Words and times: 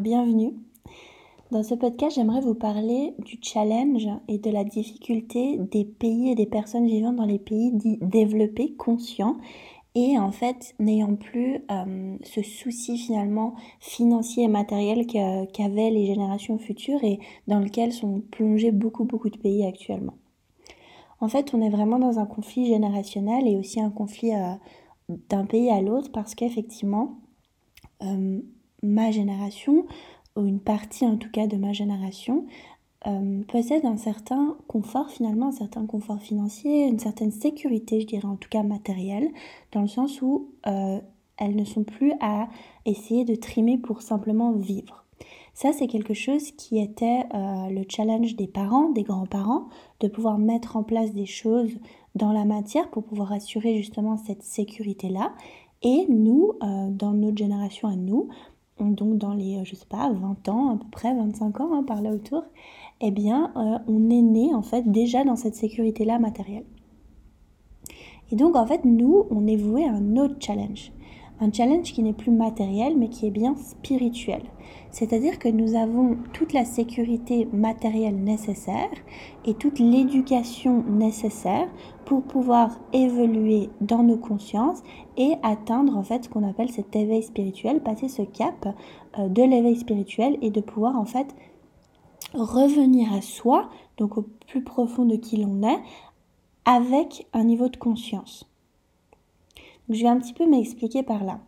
bienvenue. 0.00 0.54
Dans 1.50 1.62
ce 1.62 1.74
podcast, 1.74 2.16
j'aimerais 2.16 2.40
vous 2.40 2.54
parler 2.54 3.14
du 3.18 3.38
challenge 3.40 4.08
et 4.28 4.38
de 4.38 4.50
la 4.50 4.64
difficulté 4.64 5.58
des 5.58 5.84
pays 5.84 6.30
et 6.30 6.34
des 6.34 6.46
personnes 6.46 6.86
vivant 6.86 7.12
dans 7.12 7.26
les 7.26 7.38
pays 7.38 7.72
dits 7.72 7.98
développés, 8.00 8.74
conscients, 8.74 9.36
et 9.94 10.18
en 10.18 10.32
fait 10.32 10.74
n'ayant 10.80 11.14
plus 11.14 11.60
euh, 11.70 12.16
ce 12.24 12.42
souci 12.42 12.98
finalement 12.98 13.54
financier 13.78 14.44
et 14.44 14.48
matériel 14.48 15.06
qu'avaient 15.06 15.90
les 15.90 16.06
générations 16.06 16.58
futures 16.58 17.04
et 17.04 17.20
dans 17.46 17.60
lequel 17.60 17.92
sont 17.92 18.20
plongés 18.32 18.72
beaucoup 18.72 19.04
beaucoup 19.04 19.30
de 19.30 19.38
pays 19.38 19.64
actuellement. 19.64 20.14
En 21.20 21.28
fait, 21.28 21.54
on 21.54 21.62
est 21.62 21.70
vraiment 21.70 21.98
dans 21.98 22.18
un 22.18 22.26
conflit 22.26 22.66
générationnel 22.66 23.46
et 23.46 23.56
aussi 23.56 23.80
un 23.80 23.90
conflit 23.90 24.34
euh, 24.34 24.54
d'un 25.28 25.46
pays 25.46 25.70
à 25.70 25.80
l'autre 25.80 26.10
parce 26.10 26.34
qu'effectivement, 26.34 27.18
euh, 28.02 28.40
ma 28.84 29.10
génération, 29.10 29.86
ou 30.36 30.46
une 30.46 30.60
partie 30.60 31.06
en 31.06 31.16
tout 31.16 31.30
cas 31.30 31.46
de 31.46 31.56
ma 31.56 31.72
génération, 31.72 32.46
euh, 33.06 33.42
possède 33.48 33.84
un 33.84 33.98
certain 33.98 34.56
confort 34.66 35.10
finalement, 35.10 35.48
un 35.48 35.52
certain 35.52 35.84
confort 35.84 36.20
financier, 36.20 36.86
une 36.86 36.98
certaine 36.98 37.32
sécurité, 37.32 38.00
je 38.00 38.06
dirais 38.06 38.26
en 38.26 38.36
tout 38.36 38.48
cas 38.48 38.62
matérielle, 38.62 39.28
dans 39.72 39.82
le 39.82 39.88
sens 39.88 40.22
où 40.22 40.48
euh, 40.66 41.00
elles 41.36 41.54
ne 41.54 41.64
sont 41.64 41.84
plus 41.84 42.12
à 42.20 42.48
essayer 42.86 43.26
de 43.26 43.34
trimer 43.34 43.76
pour 43.76 44.00
simplement 44.00 44.52
vivre. 44.52 45.04
Ça, 45.52 45.72
c'est 45.72 45.86
quelque 45.86 46.14
chose 46.14 46.50
qui 46.52 46.80
était 46.80 47.24
euh, 47.34 47.68
le 47.68 47.84
challenge 47.88 48.36
des 48.36 48.48
parents, 48.48 48.88
des 48.88 49.02
grands-parents, 49.02 49.68
de 50.00 50.08
pouvoir 50.08 50.38
mettre 50.38 50.76
en 50.76 50.82
place 50.82 51.12
des 51.12 51.26
choses 51.26 51.76
dans 52.14 52.32
la 52.32 52.46
matière 52.46 52.88
pour 52.90 53.04
pouvoir 53.04 53.32
assurer 53.32 53.76
justement 53.76 54.16
cette 54.16 54.42
sécurité-là. 54.42 55.32
Et 55.82 56.06
nous, 56.08 56.52
dans 56.62 57.12
notre 57.12 57.36
génération 57.36 57.88
à 57.88 57.94
nous, 57.94 58.30
donc 58.80 59.18
dans 59.18 59.34
les, 59.34 59.64
je 59.64 59.74
sais 59.74 59.86
pas, 59.86 60.10
20 60.10 60.48
ans 60.48 60.74
à 60.74 60.76
peu 60.76 60.86
près, 60.90 61.14
25 61.14 61.60
ans 61.60 61.74
hein, 61.74 61.84
par 61.84 62.02
là 62.02 62.10
autour, 62.10 62.44
eh 63.00 63.10
bien, 63.10 63.52
euh, 63.56 63.78
on 63.86 64.10
est 64.10 64.22
né 64.22 64.54
en 64.54 64.62
fait 64.62 64.90
déjà 64.90 65.24
dans 65.24 65.36
cette 65.36 65.54
sécurité-là 65.54 66.18
matérielle. 66.18 66.64
Et 68.32 68.36
donc, 68.36 68.56
en 68.56 68.66
fait, 68.66 68.84
nous, 68.84 69.26
on 69.30 69.46
est 69.46 69.56
voué 69.56 69.84
à 69.84 69.92
un 69.92 70.16
autre 70.16 70.36
challenge. 70.40 70.92
Un 71.44 71.52
challenge 71.52 71.92
qui 71.92 72.02
n'est 72.02 72.14
plus 72.14 72.30
matériel, 72.30 72.96
mais 72.96 73.10
qui 73.10 73.26
est 73.26 73.30
bien 73.30 73.54
spirituel. 73.54 74.40
C'est-à-dire 74.90 75.38
que 75.38 75.50
nous 75.50 75.74
avons 75.74 76.16
toute 76.32 76.54
la 76.54 76.64
sécurité 76.64 77.46
matérielle 77.52 78.16
nécessaire 78.16 78.88
et 79.44 79.52
toute 79.52 79.78
l'éducation 79.78 80.82
nécessaire 80.84 81.68
pour 82.06 82.22
pouvoir 82.22 82.80
évoluer 82.94 83.68
dans 83.82 84.02
nos 84.02 84.16
consciences 84.16 84.82
et 85.18 85.34
atteindre 85.42 85.98
en 85.98 86.02
fait 86.02 86.24
ce 86.24 86.28
qu'on 86.30 86.48
appelle 86.48 86.70
cet 86.70 86.96
éveil 86.96 87.22
spirituel, 87.22 87.82
passer 87.82 88.08
ce 88.08 88.22
cap 88.22 88.74
euh, 89.18 89.28
de 89.28 89.42
l'éveil 89.42 89.76
spirituel 89.76 90.38
et 90.40 90.50
de 90.50 90.62
pouvoir 90.62 90.96
en 90.96 91.04
fait 91.04 91.36
revenir 92.32 93.12
à 93.12 93.20
soi, 93.20 93.68
donc 93.98 94.16
au 94.16 94.24
plus 94.46 94.64
profond 94.64 95.04
de 95.04 95.16
qui 95.16 95.36
l'on 95.36 95.62
est, 95.62 95.82
avec 96.64 97.26
un 97.34 97.44
niveau 97.44 97.68
de 97.68 97.76
conscience. 97.76 98.48
Je 99.88 100.02
vais 100.02 100.08
un 100.08 100.18
petit 100.18 100.34
peu 100.34 100.48
m'expliquer 100.48 101.02
par 101.02 101.24
là. 101.24 101.40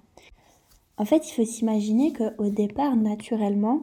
En 0.98 1.04
fait, 1.04 1.28
il 1.28 1.32
faut 1.32 1.44
s'imaginer 1.44 2.12
qu'au 2.12 2.48
départ, 2.48 2.96
naturellement, 2.96 3.82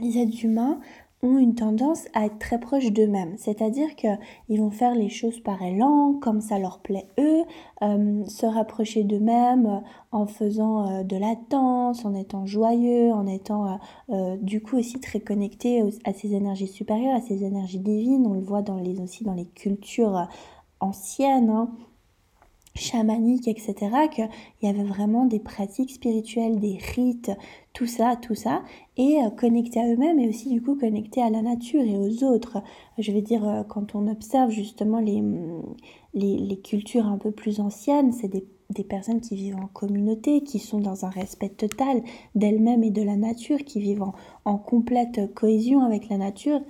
les 0.00 0.18
êtres 0.18 0.44
humains 0.44 0.78
ont 1.22 1.38
une 1.38 1.54
tendance 1.54 2.04
à 2.14 2.26
être 2.26 2.38
très 2.38 2.60
proches 2.60 2.92
d'eux-mêmes. 2.92 3.34
C'est-à-dire 3.38 3.96
qu'ils 3.96 4.60
vont 4.60 4.70
faire 4.70 4.94
les 4.94 5.08
choses 5.08 5.40
par 5.40 5.60
élan, 5.62 6.14
comme 6.20 6.40
ça 6.40 6.58
leur 6.58 6.78
plaît 6.78 7.08
eux, 7.18 7.42
euh, 7.82 8.24
se 8.26 8.46
rapprocher 8.46 9.02
d'eux-mêmes 9.02 9.66
euh, 9.66 9.80
en 10.12 10.26
faisant 10.26 10.88
euh, 10.88 11.02
de 11.02 11.16
la 11.16 11.34
danse, 11.50 12.04
en 12.04 12.14
étant 12.14 12.46
joyeux, 12.46 13.10
en 13.12 13.26
étant 13.26 13.78
du 14.40 14.62
coup 14.62 14.76
aussi 14.78 15.00
très 15.00 15.20
connectés 15.20 15.82
à 16.04 16.12
ces 16.12 16.34
énergies 16.34 16.68
supérieures, 16.68 17.16
à 17.16 17.20
ces 17.20 17.44
énergies 17.44 17.80
divines. 17.80 18.26
On 18.26 18.34
le 18.34 18.40
voit 18.40 18.62
aussi 19.02 19.24
dans 19.24 19.34
les 19.34 19.46
cultures 19.46 20.28
anciennes. 20.80 21.50
Hein 21.50 21.70
chamanique, 22.78 23.48
etc., 23.48 23.74
qu'il 24.10 24.28
y 24.62 24.66
avait 24.66 24.84
vraiment 24.84 25.24
des 25.24 25.40
pratiques 25.40 25.90
spirituelles, 25.90 26.58
des 26.58 26.78
rites, 26.94 27.30
tout 27.72 27.86
ça, 27.86 28.16
tout 28.16 28.34
ça, 28.34 28.62
et 28.96 29.18
euh, 29.22 29.30
connectés 29.30 29.80
à 29.80 29.86
eux-mêmes 29.86 30.18
et 30.18 30.28
aussi 30.28 30.48
du 30.48 30.62
coup 30.62 30.74
connectés 30.76 31.22
à 31.22 31.30
la 31.30 31.42
nature 31.42 31.82
et 31.82 31.96
aux 31.96 32.24
autres. 32.24 32.58
Je 32.98 33.12
vais 33.12 33.22
dire, 33.22 33.46
euh, 33.48 33.62
quand 33.62 33.94
on 33.94 34.08
observe 34.08 34.50
justement 34.50 35.00
les, 35.00 35.20
mm, 35.20 35.62
les, 36.14 36.60
cultures 36.60 37.06
un 37.06 37.18
peu 37.18 37.30
plus 37.30 37.60
anciennes, 37.60 38.12
c'est 38.12 38.28
des, 38.28 38.44
personnes 38.88 39.20
qui 39.20 39.34
vivent 39.34 39.56
en 39.56 39.66
communauté, 39.66 40.42
qui 40.42 40.58
sont 40.58 40.78
dans 40.78 41.04
un 41.04 41.10
respect 41.10 41.48
total 41.48 42.02
d'elles-mêmes 42.34 42.84
et 42.84 42.90
de 42.90 43.02
la 43.02 43.16
nature, 43.16 43.58
qui 43.58 43.80
vivent 43.80 44.04
en 44.44 44.56
complète 44.56 45.34
cohésion 45.34 45.82
avec 45.82 46.08
la 46.08 46.16
nature 46.16 46.60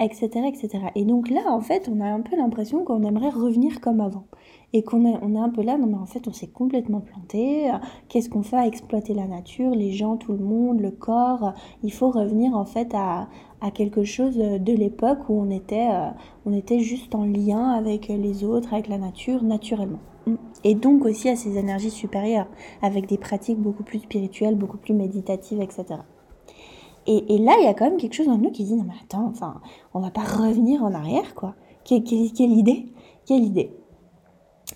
etc., 0.00 0.28
etc. 0.46 0.86
Et 0.94 1.04
donc 1.04 1.30
là, 1.30 1.42
en 1.46 1.60
fait, 1.60 1.90
on 1.92 2.00
a 2.00 2.06
un 2.06 2.20
peu 2.20 2.36
l'impression 2.36 2.84
qu'on 2.84 3.02
aimerait 3.02 3.30
revenir 3.30 3.80
comme 3.80 4.00
avant. 4.00 4.24
Et 4.72 4.82
qu'on 4.82 5.06
est, 5.06 5.16
on 5.22 5.34
est 5.34 5.38
un 5.38 5.48
peu 5.48 5.62
là, 5.62 5.78
non 5.78 5.86
mais 5.86 5.96
en 5.96 6.06
fait, 6.06 6.28
on 6.28 6.32
s'est 6.32 6.48
complètement 6.48 7.00
planté. 7.00 7.70
Qu'est-ce 8.08 8.28
qu'on 8.28 8.42
fait 8.42 8.56
à 8.56 8.66
exploiter 8.66 9.14
la 9.14 9.26
nature, 9.26 9.70
les 9.70 9.92
gens, 9.92 10.16
tout 10.16 10.32
le 10.32 10.44
monde, 10.44 10.80
le 10.80 10.90
corps? 10.90 11.54
Il 11.82 11.92
faut 11.92 12.10
revenir 12.10 12.54
en 12.54 12.66
fait 12.66 12.94
à, 12.94 13.28
à 13.60 13.70
quelque 13.70 14.04
chose 14.04 14.36
de 14.36 14.72
l'époque 14.72 15.20
où 15.28 15.40
on 15.40 15.50
était, 15.50 15.88
euh, 15.90 16.10
on 16.46 16.52
était 16.52 16.80
juste 16.80 17.14
en 17.14 17.24
lien 17.24 17.70
avec 17.70 18.08
les 18.08 18.44
autres, 18.44 18.74
avec 18.74 18.88
la 18.88 18.98
nature, 18.98 19.42
naturellement. 19.42 20.00
Et 20.64 20.74
donc 20.74 21.04
aussi 21.04 21.28
à 21.28 21.36
ces 21.36 21.56
énergies 21.56 21.90
supérieures, 21.90 22.48
avec 22.82 23.06
des 23.06 23.18
pratiques 23.18 23.58
beaucoup 23.58 23.82
plus 23.82 24.00
spirituelles, 24.00 24.56
beaucoup 24.56 24.76
plus 24.76 24.94
méditatives, 24.94 25.60
etc. 25.60 26.00
Et, 27.10 27.38
là, 27.38 27.56
il 27.58 27.64
y 27.64 27.66
a 27.66 27.72
quand 27.72 27.86
même 27.86 27.96
quelque 27.96 28.12
chose 28.12 28.28
en 28.28 28.36
nous 28.36 28.50
qui 28.50 28.64
dit 28.64 28.74
non 28.74 28.84
mais 28.86 28.92
attends, 29.02 29.28
enfin, 29.28 29.62
on 29.94 30.00
va 30.00 30.10
pas 30.10 30.24
revenir 30.24 30.84
en 30.84 30.92
arrière 30.92 31.34
quoi. 31.34 31.54
Quelle, 31.84 32.02
idée 32.02 32.84
Quelle 33.24 33.44
idée 33.44 33.72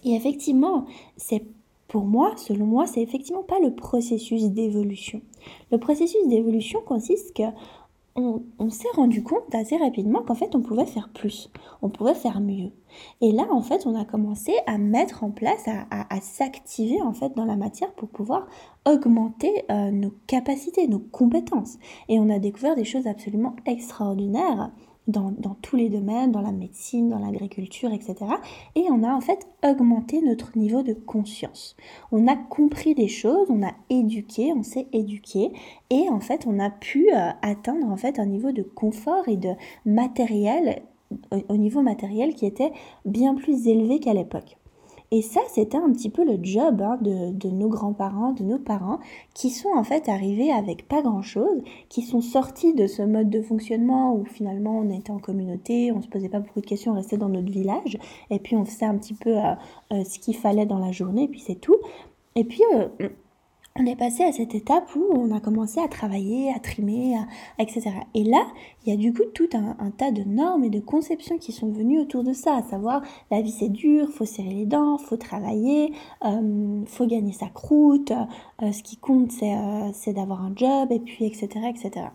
Et 0.03 0.15
effectivement, 0.15 0.87
c'est 1.19 1.45
pour 1.89 2.07
moi, 2.07 2.33
selon 2.39 2.65
moi, 2.65 2.87
c'est 2.87 3.03
effectivement 3.03 3.43
pas 3.43 3.59
le 3.61 3.75
processus 3.75 4.45
d'évolution. 4.45 5.21
Le 5.71 5.77
processus 5.77 6.27
d'évolution 6.27 6.81
consiste 6.81 7.37
que 7.37 7.43
on, 8.15 8.71
s'est 8.71 8.89
rendu 8.95 9.23
compte 9.23 9.55
assez 9.55 9.77
rapidement 9.77 10.23
qu'en 10.23 10.35
fait 10.35 10.55
on 10.55 10.61
pouvait 10.61 10.87
faire 10.87 11.09
plus, 11.09 11.51
on 11.81 11.89
pouvait 11.89 12.15
faire 12.15 12.41
mieux. 12.41 12.71
Et 13.21 13.33
là 13.33 13.47
en 13.51 13.63
fait 13.63 13.87
on 13.87 13.99
a 13.99 14.05
commencé 14.05 14.53
à 14.67 14.79
mettre 14.79 15.25
en 15.25 15.31
place, 15.31 15.67
à, 15.67 16.21
s'activer 16.21 17.01
en 17.01 17.13
fait 17.13 17.35
dans 17.35 17.45
la 17.45 17.57
matière 17.57 17.93
pour 17.95 18.09
pouvoir 18.09 18.47
augmenter 18.87 19.65
euh, 19.71 19.91
nos 19.91 20.13
capacités, 20.27 20.89
nos 20.89 20.99
compétences. 20.99 21.79
Et 22.09 22.19
on 22.19 22.29
a 22.29 22.39
découvert 22.39 22.77
des 22.77 22.85
choses 22.85 23.07
absolument 23.07 23.57
extraordinaires 23.67 24.71
dans, 25.09 25.33
tous 25.63 25.77
les 25.77 25.89
domaines, 25.89 26.33
dans 26.33 26.41
la 26.41 26.53
médecine, 26.53 27.09
dans 27.09 27.19
l'agriculture, 27.19 27.93
etc. 27.93 28.15
Et 28.75 28.85
on 28.91 29.03
a 29.03 29.13
en 29.13 29.21
fait 29.21 29.47
augmenté 29.65 30.23
notre 30.23 30.57
niveau 30.57 30.83
de 30.83 30.95
conscience. 30.95 31.77
On 32.13 32.29
a 32.29 32.37
compris 32.37 32.95
des 32.95 33.09
choses, 33.09 33.51
on 33.51 33.63
a 33.63 33.73
éduqué, 33.91 34.53
on 34.53 34.63
s'est 34.63 34.87
éduqué 34.93 35.53
et 35.91 36.09
en 36.09 36.21
fait 36.21 36.47
on 36.47 36.59
a 36.59 36.71
pu 36.71 37.13
euh, 37.13 37.31
atteindre 37.43 37.87
en 37.87 37.97
fait 37.97 38.19
un 38.19 38.27
niveau 38.27 38.53
de 38.53 38.63
confort 38.63 39.29
et 39.29 39.37
de 39.37 39.51
matériel 39.85 40.83
au 41.49 41.57
niveau 41.59 41.83
matériel 41.83 42.35
qui 42.35 42.47
était 42.47 42.73
bien 43.05 43.35
plus 43.35 43.69
élevé 43.69 44.01
qu'à 44.01 44.15
l'époque. 44.15 44.57
Et 45.15 45.21
ça, 45.21 45.43
c'était 45.51 45.77
un 45.77 45.93
petit 45.93 46.09
peu 46.09 46.25
le 46.25 46.43
job 46.43 46.81
hein, 46.81 46.99
de, 47.03 47.51
nos 47.51 47.69
grands-parents, 47.69 48.33
de 48.33 48.45
nos 48.45 48.59
parents, 48.59 48.99
qui 49.35 49.51
sont 49.51 49.69
en 49.69 49.85
fait 49.85 50.09
arrivés 50.09 50.51
avec 50.51 50.89
pas 50.89 51.03
grand-chose, 51.03 51.63
qui 51.91 52.01
sont 52.01 52.23
sortis 52.23 52.73
de 52.73 52.87
ce 52.87 53.03
mode 53.03 53.29
de 53.29 53.43
fonctionnement 53.43 54.17
où 54.17 54.25
finalement 54.25 54.79
on 54.79 54.89
était 54.89 55.11
en 55.11 55.19
communauté, 55.19 55.93
on 55.93 56.01
se 56.01 56.09
posait 56.09 56.31
pas 56.31 56.41
beaucoup 56.41 56.63
de 56.63 56.67
questions, 56.67 56.93
on 56.93 56.95
restait 56.95 57.19
dans 57.19 57.29
notre 57.29 57.53
village, 57.53 57.99
et 58.31 58.39
puis 58.39 58.57
on 58.57 58.65
faisait 58.65 58.87
un 58.87 58.97
petit 58.97 59.13
peu 59.13 59.37
euh, 59.37 59.53
euh, 59.93 60.03
ce 60.03 60.19
qu'il 60.19 60.35
fallait 60.35 60.65
dans 60.65 60.79
la 60.79 60.93
journée, 60.93 61.25
et 61.25 61.29
puis 61.29 61.41
c'est 61.41 61.61
tout. 61.61 61.77
Et 62.35 62.45
puis 62.45 62.63
euh, 62.75 62.89
on 63.77 63.87
est 63.87 63.97
passé 63.97 64.23
à 64.23 64.33
cette 64.33 64.55
étape 64.55 64.95
où 64.95 65.05
on 65.13 65.35
a 65.35 65.41
commencé 65.41 65.81
à 65.81 65.89
travailler, 65.89 66.53
à 66.55 66.59
trimer, 66.59 67.17
etc. 67.59 67.91
Et 68.15 68.23
là, 68.23 68.47
il 68.85 68.91
y 68.91 68.93
a 68.93 68.97
du 68.97 69.15
coup 69.15 69.25
tout 69.35 69.49
un, 69.55 69.91
tas 69.91 70.11
de 70.11 70.23
normes 70.25 70.65
et 70.65 70.71
de 70.71 70.81
conceptions 70.81 71.39
qui 71.39 71.53
sont 71.53 71.71
venues 71.71 72.01
autour 72.01 72.23
de 72.23 72.35
ça, 72.35 72.57
à 72.57 72.63
savoir 72.63 73.03
la 73.31 73.41
vie 73.41 73.51
c'est 73.51 73.71
dur, 73.71 74.11
faut 74.11 74.27
serrer 74.27 74.53
les 74.53 74.67
dents, 74.67 74.99
faut 74.99 75.17
travailler, 75.17 75.93
euh, 76.25 76.83
faut 76.87 77.07
gagner 77.07 77.33
sa 77.33 77.47
croûte, 77.47 78.13
euh, 78.63 78.73
ce 78.73 78.83
qui 78.83 78.97
compte 78.97 79.33
euh, 79.43 79.91
c'est 79.95 80.13
d'avoir 80.13 80.43
un 80.43 80.53
job, 80.55 80.93
et 80.93 81.01
puis 81.01 81.25
etc. 81.25 81.49
etc. 81.69 82.07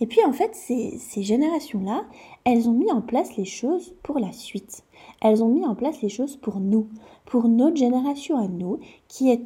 Et 0.00 0.06
puis 0.06 0.20
en 0.26 0.32
fait, 0.32 0.54
ces 0.54 1.22
générations-là, 1.22 2.04
elles 2.44 2.68
ont 2.68 2.72
mis 2.72 2.90
en 2.92 3.00
place 3.00 3.36
les 3.36 3.46
choses 3.46 3.94
pour 4.02 4.18
la 4.18 4.32
suite. 4.32 4.84
Elles 5.22 5.42
ont 5.42 5.48
mis 5.48 5.64
en 5.64 5.74
place 5.74 6.02
les 6.02 6.10
choses 6.10 6.36
pour 6.36 6.60
nous, 6.60 6.88
pour 7.24 7.48
notre 7.48 7.76
génération 7.76 8.36
à 8.38 8.46
nous, 8.46 8.78
qui 9.08 9.30
est 9.30 9.40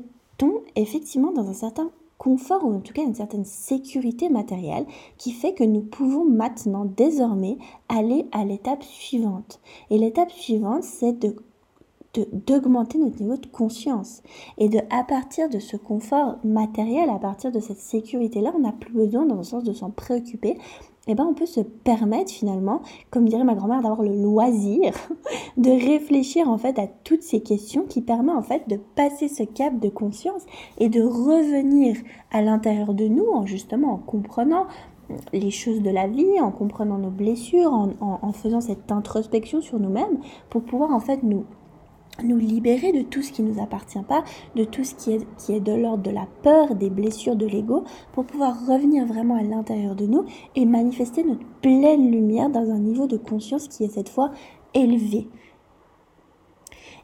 effectivement 0.77 1.33
dans 1.33 1.49
un 1.49 1.55
certain 1.55 1.91
confort 2.19 2.65
ou 2.65 2.75
en 2.75 2.81
tout 2.81 2.93
cas 2.93 3.03
une 3.03 3.15
certaine 3.15 3.47
sécurité 3.47 4.29
matérielle 4.29 4.85
qui 5.17 5.33
fait 5.33 5.55
que 5.55 5.65
nous 5.65 5.81
pouvons 5.81 6.25
maintenant 6.25 6.85
désormais 6.85 7.57
aller 7.89 8.27
à 8.31 8.45
l'étape 8.45 8.83
suivante. 8.83 9.61
Et 9.89 9.99
l'étape 9.99 10.31
suivante, 10.31 10.85
c'est 10.85 11.19
de 11.19 11.35
d'augmenter 12.33 12.99
notre 12.99 13.23
niveau 13.23 13.37
de 13.37 13.47
conscience 13.47 14.25
et 14.59 14.69
de 14.69 14.81
à 14.91 15.05
partir 15.05 15.49
de 15.49 15.61
ce 15.61 15.77
confort 15.77 16.39
matériel, 16.43 17.09
à 17.09 17.21
partir 17.21 17.53
de 17.53 17.61
cette 17.61 17.79
sécurité 17.79 18.41
là, 18.41 18.53
on 18.57 18.59
n'a 18.59 18.73
plus 18.73 18.93
besoin 18.93 19.27
dans 19.27 19.37
le 19.37 19.45
sens 19.45 19.63
de 19.63 19.73
s'en 19.73 19.91
préoccuper. 19.91 20.59
Eh 21.07 21.15
ben 21.15 21.25
on 21.25 21.35
peut 21.35 21.47
se 21.47 21.61
permettre 21.61 22.31
finalement, 22.31 22.83
comme 23.11 23.29
dirait 23.29 23.45
ma 23.45 23.55
grand-mère, 23.55 23.81
d'avoir 23.81 24.03
le 24.03 24.15
loisir 24.15 24.93
de 25.57 25.71
réfléchir 25.71 26.49
en 26.49 26.59
fait 26.59 26.79
à 26.79 26.87
toutes 26.87 27.23
ces 27.23 27.41
questions 27.41 27.85
qui 27.89 28.03
permet 28.03 28.33
en 28.33 28.43
fait 28.43 28.69
de 28.69 28.77
passer 28.77 29.29
ce 29.29 29.43
cap 29.43 29.79
de 29.79 29.89
conscience 29.89 30.45
et 30.79 30.89
de 30.89 31.03
revenir 31.03 31.97
à 32.31 32.43
l'intérieur 32.43 32.93
de 32.93 33.09
nous 33.09 33.27
en 33.33 33.47
justement 33.47 33.95
en 33.95 33.97
comprenant 33.97 34.67
les 35.33 35.51
choses 35.51 35.83
de 35.83 35.91
la 35.91 36.07
vie, 36.07 36.39
en 36.41 36.53
comprenant 36.53 36.99
nos 36.99 37.11
blessures, 37.11 37.73
en, 37.73 37.91
en 38.01 38.33
faisant 38.33 38.61
cette 38.61 38.93
introspection 38.93 39.61
sur 39.61 39.81
nous-mêmes 39.81 40.21
pour 40.51 40.63
pouvoir 40.63 40.93
en 40.93 41.01
fait 41.01 41.23
nous 41.23 41.45
nous 42.25 42.39
libérer 42.39 42.93
de 42.93 43.03
tout 43.03 43.23
ce 43.23 43.33
qui 43.33 43.43
ne 43.43 43.53
nous 43.53 43.63
appartient 43.63 44.03
pas, 44.03 44.25
de 44.57 44.65
tout 44.65 44.85
ce 44.85 44.95
qui 44.95 45.13
est, 45.13 45.61
de 45.61 45.73
l'ordre 45.73 46.03
de 46.03 46.11
la 46.11 46.27
peur, 46.43 46.75
des 46.75 46.91
blessures 46.91 47.37
de 47.37 47.47
l'ego, 47.47 47.85
pour 48.13 48.25
pouvoir 48.25 48.67
revenir 48.67 49.07
vraiment 49.07 49.37
à 49.37 49.43
l'intérieur 49.43 49.95
de 49.95 50.07
nous 50.07 50.25
et 50.57 50.65
manifester 50.65 51.25
notre 51.25 51.45
pleine 51.61 52.11
lumière 52.11 52.51
dans 52.51 52.71
un 52.71 52.79
niveau 52.79 53.07
de 53.07 53.17
conscience 53.17 53.69
qui 53.69 53.85
est 53.85 53.95
cette 53.95 54.09
fois 54.09 54.31
élevé. 54.75 55.29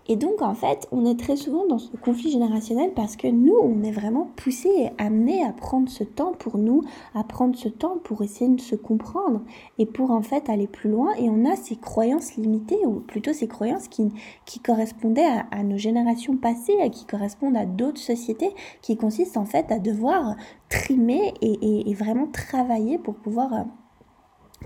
Et 0.09 0.17
donc, 0.17 0.41
en 0.41 0.55
fait, 0.55 0.87
on 0.93 1.05
est 1.05 1.19
très 1.19 1.37
souvent 1.37 1.67
dans 1.67 1.79
ce 1.79 1.97
conflit 1.97 2.31
générationnel 2.31 2.93
parce 2.95 3.17
que 3.17 3.27
nous, 3.27 3.57
on 3.61 3.83
est 3.83 3.91
vraiment 3.91 4.31
poussés 4.37 4.69
et 4.69 4.91
amenés 4.99 5.45
à 5.45 5.53
prendre 5.53 5.89
ce 5.89 6.05
temps 6.05 6.33
pour 6.33 6.59
nous, 6.59 6.83
à 7.15 7.25
prendre 7.25 7.57
ce 7.57 7.69
temps 7.69 7.99
pour 8.05 8.23
essayer 8.23 8.49
de 8.49 8.61
se 8.61 8.77
comprendre 8.77 9.43
et 9.79 9.87
pour 9.87 10.13
en 10.13 10.23
fait 10.23 10.49
aller 10.49 10.69
plus 10.69 10.91
loin. 10.91 11.13
Et 11.19 11.29
on 11.29 11.45
a 11.45 11.57
ces 11.57 11.75
croyances 11.75 12.37
limitées, 12.37 12.87
ou 12.87 13.01
plutôt 13.01 13.33
ces 13.33 13.49
croyances 13.49 13.89
qui, 13.89 14.13
qui 14.45 14.61
correspondaient 14.61 15.27
à, 15.51 15.63
nos 15.65 15.79
générations 15.79 16.37
passées, 16.37 16.77
qui 16.93 17.05
correspondent 17.07 17.57
à 17.57 17.67
d'autres 17.67 18.01
sociétés, 18.01 18.55
qui 18.83 18.97
consistent 18.97 19.39
en 19.39 19.45
fait 19.45 19.73
à 19.73 19.81
devoir 19.81 20.37
trimer 20.69 21.35
et, 21.41 21.91
et 21.91 21.95
vraiment 21.95 22.29
travailler 22.29 22.99
pour 22.99 23.17
pouvoir, 23.17 23.67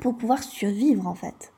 pour 0.02 0.14
pouvoir 0.16 0.42
survivre 0.42 1.06
en 1.06 1.14
fait. 1.14 1.54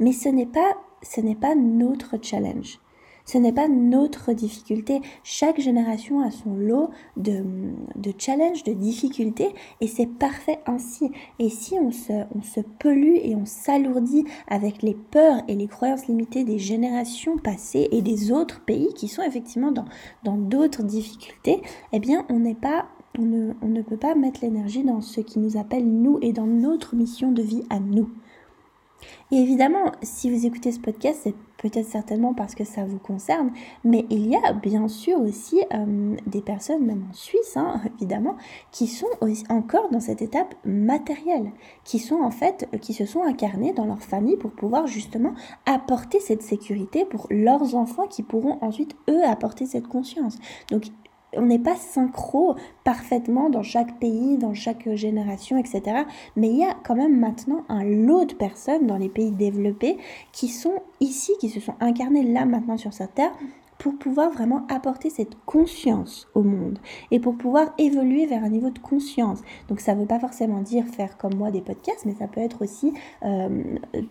Mais 0.00 0.12
ce 0.12 0.28
n'est 0.28 0.46
pas, 0.46 0.76
ce 1.02 1.20
n'est 1.20 1.36
pas 1.36 1.54
notre 1.54 2.16
challenge. 2.20 2.80
Ce 3.24 3.38
n'est 3.38 3.52
pas 3.52 3.68
notre 3.68 4.32
difficulté. 4.32 5.00
Chaque 5.22 5.60
génération 5.60 6.20
a 6.20 6.30
son 6.30 6.54
lot 6.54 6.90
de, 7.16 7.42
de 7.96 8.12
challenges, 8.18 8.64
de 8.64 8.72
difficultés, 8.72 9.54
et 9.80 9.86
c'est 9.86 10.06
parfait 10.06 10.60
ainsi. 10.66 11.10
Et 11.38 11.48
si 11.48 11.74
on 11.74 11.90
se, 11.90 12.12
on 12.34 12.42
se 12.42 12.60
pollue 12.60 13.16
et 13.22 13.34
on 13.34 13.46
s'alourdit 13.46 14.24
avec 14.46 14.82
les 14.82 14.94
peurs 14.94 15.42
et 15.48 15.54
les 15.54 15.68
croyances 15.68 16.06
limitées 16.06 16.44
des 16.44 16.58
générations 16.58 17.38
passées 17.38 17.88
et 17.92 18.02
des 18.02 18.30
autres 18.30 18.60
pays 18.60 18.92
qui 18.94 19.08
sont 19.08 19.22
effectivement 19.22 19.72
dans, 19.72 19.86
dans 20.22 20.36
d'autres 20.36 20.82
difficultés, 20.82 21.62
eh 21.92 22.00
bien, 22.00 22.26
on 22.28 22.40
n'est 22.40 22.54
pas 22.54 22.86
on 23.16 23.22
ne, 23.22 23.52
on 23.62 23.68
ne, 23.68 23.82
peut 23.82 23.96
pas 23.96 24.16
mettre 24.16 24.40
l'énergie 24.42 24.82
dans 24.82 25.00
ce 25.00 25.20
qui 25.20 25.38
nous 25.38 25.56
appelle 25.56 25.86
nous 25.86 26.18
et 26.20 26.32
dans 26.32 26.46
notre 26.46 26.96
mission 26.96 27.30
de 27.30 27.42
vie 27.42 27.62
à 27.70 27.78
nous. 27.78 28.10
Et 29.30 29.36
évidemment, 29.36 29.92
si 30.02 30.30
vous 30.30 30.46
écoutez 30.46 30.70
ce 30.70 30.80
podcast, 30.80 31.20
c'est 31.24 31.34
peut-être 31.58 31.88
certainement 31.88 32.34
parce 32.34 32.54
que 32.54 32.64
ça 32.64 32.84
vous 32.84 32.98
concerne, 32.98 33.50
mais 33.84 34.04
il 34.10 34.26
y 34.26 34.36
a 34.36 34.52
bien 34.52 34.86
sûr 34.86 35.18
aussi 35.18 35.62
euh, 35.72 36.14
des 36.26 36.42
personnes, 36.42 36.84
même 36.84 37.06
en 37.10 37.14
Suisse, 37.14 37.56
hein, 37.56 37.80
évidemment, 37.98 38.36
qui 38.70 38.86
sont 38.86 39.06
encore 39.48 39.88
dans 39.90 40.00
cette 40.00 40.20
étape 40.20 40.54
matérielle, 40.64 41.52
qui 41.84 41.98
sont 41.98 42.20
en 42.20 42.30
fait, 42.30 42.68
qui 42.80 42.92
se 42.92 43.06
sont 43.06 43.22
incarnées 43.22 43.72
dans 43.72 43.86
leur 43.86 44.02
famille 44.02 44.36
pour 44.36 44.50
pouvoir 44.50 44.86
justement 44.86 45.32
apporter 45.64 46.20
cette 46.20 46.42
sécurité 46.42 47.06
pour 47.06 47.26
leurs 47.30 47.74
enfants 47.74 48.06
qui 48.06 48.22
pourront 48.22 48.58
ensuite, 48.60 48.94
eux, 49.08 49.24
apporter 49.24 49.64
cette 49.64 49.88
conscience. 49.88 50.38
Donc, 50.70 50.84
on 51.36 51.46
n'est 51.46 51.58
pas 51.58 51.76
synchro 51.76 52.56
parfaitement 52.84 53.50
dans 53.50 53.62
chaque 53.62 53.98
pays, 53.98 54.38
dans 54.38 54.54
chaque 54.54 54.88
génération, 54.94 55.56
etc. 55.58 56.02
Mais 56.36 56.48
il 56.48 56.56
y 56.56 56.64
a 56.64 56.74
quand 56.84 56.94
même 56.94 57.18
maintenant 57.18 57.64
un 57.68 57.84
lot 57.84 58.24
de 58.24 58.34
personnes 58.34 58.86
dans 58.86 58.96
les 58.96 59.08
pays 59.08 59.30
développés 59.30 59.98
qui 60.32 60.48
sont 60.48 60.82
ici, 61.00 61.32
qui 61.40 61.48
se 61.48 61.60
sont 61.60 61.74
incarnées 61.80 62.24
là 62.24 62.44
maintenant 62.44 62.76
sur 62.76 62.92
cette 62.92 63.14
terre 63.14 63.32
pour 63.84 63.98
pouvoir 63.98 64.30
vraiment 64.30 64.66
apporter 64.70 65.10
cette 65.10 65.36
conscience 65.44 66.26
au 66.32 66.42
monde 66.42 66.78
et 67.10 67.20
pour 67.20 67.36
pouvoir 67.36 67.74
évoluer 67.76 68.24
vers 68.24 68.42
un 68.42 68.48
niveau 68.48 68.70
de 68.70 68.78
conscience. 68.78 69.40
Donc 69.68 69.80
ça 69.80 69.94
ne 69.94 70.00
veut 70.00 70.06
pas 70.06 70.18
forcément 70.18 70.62
dire 70.62 70.86
faire 70.86 71.18
comme 71.18 71.34
moi 71.34 71.50
des 71.50 71.60
podcasts, 71.60 72.06
mais 72.06 72.14
ça 72.14 72.26
peut 72.26 72.40
être 72.40 72.62
aussi 72.62 72.94
euh, 73.26 73.62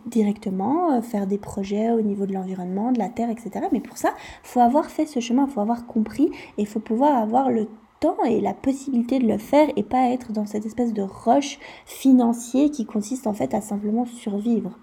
directement 0.05 0.93
euh, 0.93 1.01
faire 1.01 1.25
des 1.25 1.39
projets 1.39 1.89
au 1.89 2.01
niveau 2.01 2.27
de 2.27 2.33
l'environnement, 2.33 2.91
de 2.91 2.99
la 2.99 3.09
terre, 3.09 3.31
etc. 3.31 3.65
Mais 3.71 3.79
pour 3.79 3.97
ça, 3.97 4.13
faut 4.43 4.59
avoir 4.59 4.91
fait 4.91 5.07
ce 5.07 5.19
chemin, 5.19 5.47
faut 5.47 5.61
avoir 5.61 5.87
compris 5.87 6.29
et 6.59 6.65
faut 6.65 6.79
pouvoir 6.79 7.17
avoir 7.17 7.49
le 7.49 7.67
temps 7.99 8.23
et 8.25 8.41
la 8.41 8.53
possibilité 8.53 9.17
de 9.17 9.25
le 9.25 9.39
faire 9.39 9.69
et 9.75 9.81
pas 9.81 10.11
être 10.11 10.33
dans 10.33 10.45
cette 10.45 10.67
espèce 10.67 10.93
de 10.93 11.01
rush 11.01 11.57
financier 11.87 12.69
qui 12.69 12.85
consiste 12.85 13.25
en 13.25 13.33
fait 13.33 13.55
à 13.55 13.61
simplement 13.61 14.05
survivre. 14.05 14.77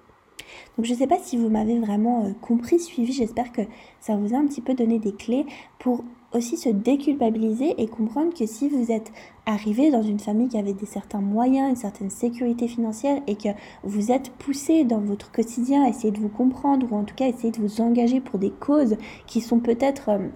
Donc 0.76 0.87
je 0.87 0.93
ne 0.93 0.99
sais 0.99 1.06
pas 1.06 1.19
si 1.19 1.37
vous 1.37 1.49
m'avez 1.49 1.78
vraiment 1.78 2.25
euh, 2.25 2.31
compris, 2.40 2.78
suivi, 2.78 3.12
j'espère 3.12 3.52
que 3.52 3.62
ça 4.00 4.17
vous 4.17 4.34
a 4.34 4.38
un 4.38 4.46
petit 4.46 4.61
peu 4.61 4.75
donné 4.75 4.99
des 4.99 5.12
clés 5.12 5.46
pour 5.78 6.05
aussi 6.32 6.56
se 6.56 6.69
déculpabiliser 6.69 7.75
et 7.82 7.88
comprendre 7.88 8.32
que 8.32 8.46
si 8.46 8.69
vous 8.69 8.93
êtes 8.93 9.12
arrivé 9.46 9.90
dans 9.90 10.02
une 10.02 10.20
famille 10.20 10.49
qui 10.49 10.58
avait 10.58 10.72
des 10.72 10.87
certains 10.87 11.20
moyens, 11.20 11.70
une 11.70 11.76
certaine 11.76 12.11
sécurité 12.11 12.69
financière 12.69 13.20
et 13.26 13.34
que 13.34 13.49
vous 13.82 14.12
êtes 14.12 14.31
poussé 14.31 14.84
dans 14.84 15.00
votre 15.00 15.32
quotidien 15.32 15.84
à 15.84 15.88
essayer 15.88 16.12
de 16.12 16.20
vous 16.20 16.28
comprendre 16.28 16.87
ou 16.90 16.96
en 16.96 17.05
tout 17.05 17.17
cas 17.17 17.26
essayer 17.26 17.50
de 17.50 17.61
vous 17.61 17.81
engager 17.81 18.20
pour 18.20 18.38
des 18.38 18.50
causes 18.50 18.96
qui 19.26 19.40
sont 19.40 19.58
peut-être... 19.58 20.11
Euh, 20.11 20.28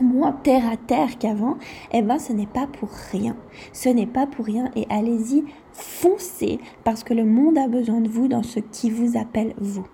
moins 0.00 0.32
terre 0.32 0.70
à 0.70 0.76
terre 0.76 1.18
qu'avant, 1.18 1.56
eh 1.92 2.02
ben 2.02 2.18
ce 2.18 2.32
n'est 2.32 2.46
pas 2.46 2.66
pour 2.66 2.90
rien. 3.12 3.36
Ce 3.72 3.88
n'est 3.88 4.06
pas 4.06 4.26
pour 4.26 4.44
rien 4.44 4.70
et 4.76 4.86
allez-y, 4.90 5.44
foncez 5.72 6.60
parce 6.84 7.04
que 7.04 7.14
le 7.14 7.24
monde 7.24 7.58
a 7.58 7.68
besoin 7.68 8.00
de 8.00 8.08
vous 8.08 8.28
dans 8.28 8.42
ce 8.42 8.60
qui 8.60 8.90
vous 8.90 9.18
appelle 9.18 9.54
vous. 9.58 9.86